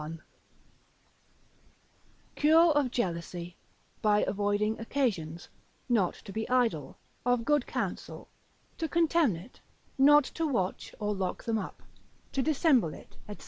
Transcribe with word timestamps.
—_Cure 2.35 2.75
of 2.75 2.89
Jealousy; 2.89 3.55
by 4.01 4.23
avoiding 4.23 4.79
occasions, 4.79 5.49
not 5.87 6.15
to 6.15 6.33
be 6.33 6.49
idle: 6.49 6.97
of 7.23 7.45
good 7.45 7.67
counsel; 7.67 8.27
to 8.79 8.87
contemn 8.89 9.35
it, 9.35 9.61
not 9.99 10.23
to 10.23 10.47
watch 10.47 10.95
or 10.97 11.13
lock 11.13 11.43
them 11.43 11.59
up: 11.59 11.83
to 12.31 12.41
dissemble 12.41 12.95
it, 12.95 13.15
&c. 13.29 13.37